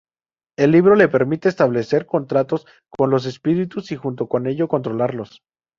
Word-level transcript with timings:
El 0.57 0.71
libro 0.71 0.95
le 0.95 1.09
permite 1.09 1.47
establecer 1.47 2.07
contratos 2.07 2.65
con 2.89 3.11
los 3.11 3.27
espíritus 3.27 3.91
y 3.91 3.97
junto 3.97 4.27
con 4.27 4.47
ello, 4.47 4.67
controlarlos. 4.67 5.43